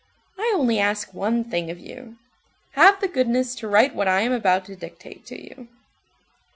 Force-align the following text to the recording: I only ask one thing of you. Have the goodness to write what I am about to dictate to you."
I 0.35 0.51
only 0.57 0.79
ask 0.79 1.13
one 1.13 1.43
thing 1.43 1.69
of 1.69 1.77
you. 1.79 2.17
Have 2.71 3.01
the 3.01 3.07
goodness 3.07 3.53
to 3.57 3.67
write 3.67 3.93
what 3.93 4.07
I 4.07 4.21
am 4.21 4.31
about 4.31 4.65
to 4.65 4.75
dictate 4.75 5.27
to 5.27 5.39
you." 5.39 5.67